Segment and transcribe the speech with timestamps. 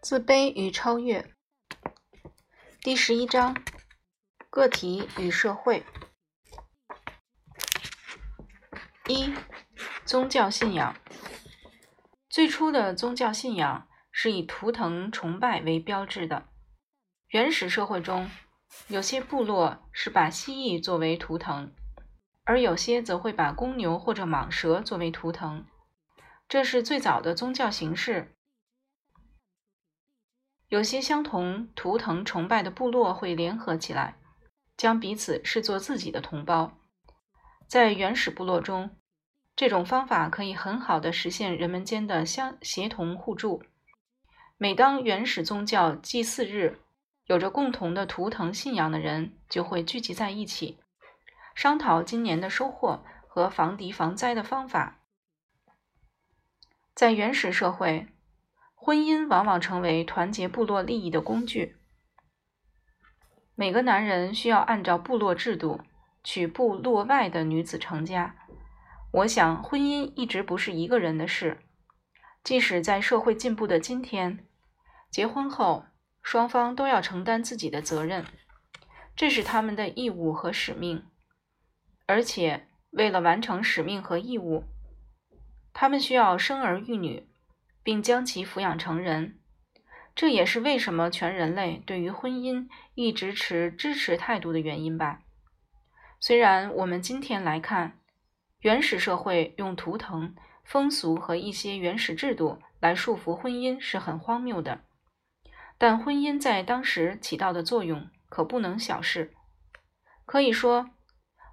[0.00, 1.34] 自卑与超越，
[2.80, 3.56] 第十一章：
[4.48, 5.84] 个体与社会。
[9.08, 9.34] 一、
[10.04, 10.94] 宗教信仰。
[12.30, 16.46] 最初的宗教信仰是以图腾崇拜为标志的。
[17.30, 18.30] 原始社会中，
[18.86, 21.74] 有些部落是把蜥蜴作为图腾，
[22.44, 25.66] 而有些则会把公牛或者蟒蛇作为图腾。
[26.48, 28.37] 这是最早的宗教形式。
[30.68, 34.18] 有些相同图腾崇拜的部落会联合起来，
[34.76, 36.78] 将彼此视作自己的同胞。
[37.66, 38.94] 在原始部落中，
[39.56, 43.62] 这种方法可以很好的实现人们间的相协同互助。
[44.58, 46.78] 每当原始宗教祭祀日，
[47.24, 50.78] 有着共同的图腾信仰的人就会聚集在一起，
[51.54, 55.00] 商讨今年的收获和防敌防灾的方法。
[56.94, 58.06] 在原始社会。
[58.80, 61.76] 婚姻往往成为团结部落利益的工具。
[63.54, 65.80] 每个男人需要按照部落制度
[66.22, 68.36] 娶部落外的女子成家。
[69.12, 71.58] 我想，婚姻一直不是一个人的事。
[72.44, 74.46] 即使在社会进步的今天，
[75.10, 75.84] 结婚后
[76.22, 78.24] 双方都要承担自己的责任，
[79.16, 81.04] 这是他们的义务和使命。
[82.06, 84.64] 而且，为了完成使命和义务，
[85.74, 87.27] 他们需要生儿育女。
[87.82, 89.38] 并将其抚养成人，
[90.14, 95.20] 这也是为什么全人类对于婚姻一直持支持态度的原因吧。
[96.20, 97.98] 虽然我们今天来看，
[98.60, 104.80] 原始社会用图腾、风俗和一些原始制度来束缚婚姻是很荒谬的，
[105.78, 109.32] 但婚姻在当时起到的作用可不能小视。
[110.26, 110.90] 可以说，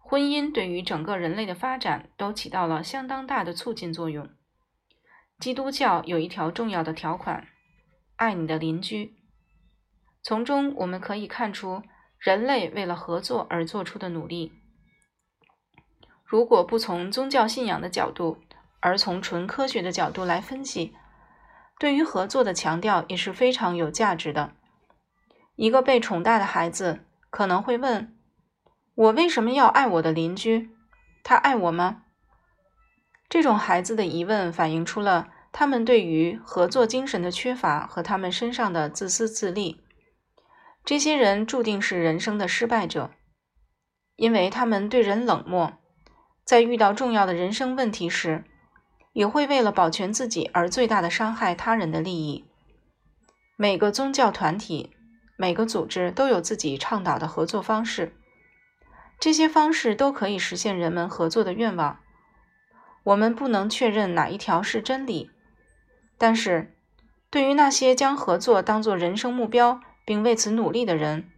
[0.00, 4.28] 婚姻对于整个人类的发展都起到了相当大的促进作用。
[5.38, 7.46] 基督教有一条重要的条款：
[8.16, 9.16] 爱你的邻居。
[10.22, 11.82] 从中我们可以看出
[12.18, 14.52] 人类为了合作而做出的努力。
[16.24, 18.38] 如果不从宗教信仰的角度，
[18.80, 20.94] 而从纯科学的角度来分析，
[21.78, 24.54] 对于合作的强调也是非常有价值的。
[25.56, 28.16] 一个被宠大的孩子可能会问
[28.94, 30.70] ：“我为什么要爱我的邻居？
[31.22, 32.04] 他爱我吗？”
[33.28, 39.82] 这种孩子的疑问反映出了他们对于合作精神的缺乏和他们身上的自私自利。
[40.84, 43.10] 这些人注定是人生的失败者，
[44.16, 45.78] 因为他们对人冷漠，
[46.44, 48.44] 在遇到重要的人生问题时，
[49.12, 52.44] 也会为了保全自己而最大的伤害他人的利益。
[53.56, 54.90] 每个宗教团体、
[55.38, 58.14] 每个组织都有自己倡导的合作方式，
[59.18, 62.00] 这些方式都可以实现人们合作的愿望。
[63.04, 65.30] 我们不能确认哪一条是真理，
[66.16, 66.74] 但是，
[67.30, 71.30] 对于那些将合作当作人生目标并为此努力的人，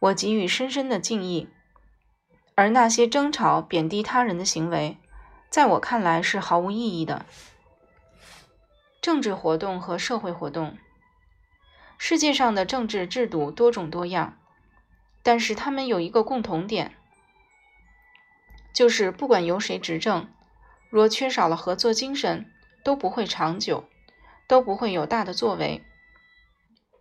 [0.00, 1.48] 我给予深深的敬意。
[2.54, 4.98] 而那些争吵、贬低他人的行为，
[5.48, 7.24] 在我看来是毫无意义的。
[9.00, 10.76] 政治活动和社会活动，
[11.96, 14.36] 世界上的政治制度多种多样，
[15.22, 16.96] 但是他们有一个共同点，
[18.74, 20.28] 就是不管由谁执政。
[20.90, 22.50] 若缺少了合作精神，
[22.82, 23.84] 都不会长久，
[24.46, 25.82] 都不会有大的作为。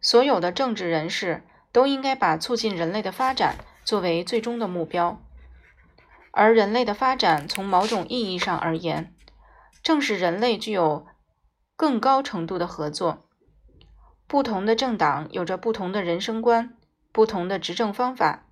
[0.02, 5.22] 所有的政治人士都应该把促进人类的发展作为最终的目标，
[6.31, 9.14] 而人类的发展从某种意义上而言，
[9.81, 11.08] 正是人类具有
[11.76, 13.26] 更高程度的合作。
[14.28, 16.76] 不同的政党有着不同的人生观，
[17.14, 18.44] 不同的执政方法。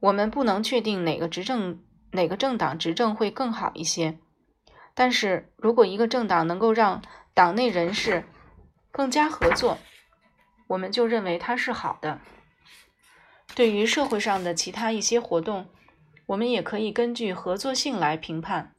[0.00, 1.82] 我们不能确定哪个执政
[2.12, 4.18] 哪个政党执政会更好一些。
[4.94, 7.02] 但是如果一个政党能够让
[7.34, 8.24] 党内人士
[8.92, 9.78] 更加合作，
[10.68, 12.20] 我们就认为它是好的。
[13.54, 15.68] 对于社会上的其他一些活动，
[16.26, 18.72] 我们也可以根据合作性来评判。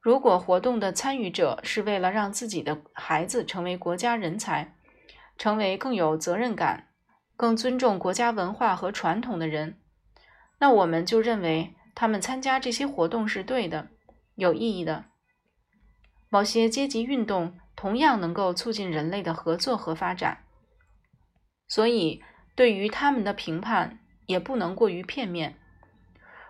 [0.00, 4.74] 如果活动的参与者是为了让自己的孩子成为国家人才，
[5.38, 6.88] 成为更有责任感、
[7.36, 9.78] 更尊重国家文化和传统的人，
[10.58, 13.88] 那我们就认为他们参加这些活动是对的。
[14.34, 15.04] 有意义的，
[16.28, 20.44] 某些阶级运动同样能够促进人类的合作和发展，
[21.68, 22.22] 所以
[22.54, 25.58] 对于他们的评判也不能过于片面。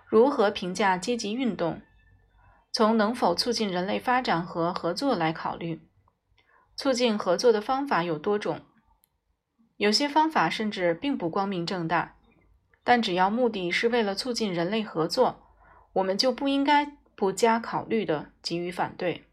[0.07, 1.81] 如何评价阶级运动？
[2.71, 5.89] 从能否促进人类发展和合作来考虑。
[6.75, 8.63] 促进合作的方法有多种，
[9.77, 12.17] 有些方法甚至并不光明正大，
[12.83, 15.43] 但只要目的是为了促进人类合作，
[15.93, 16.97] 我们就不应该。
[17.15, 19.25] 不加考虑的给予反对。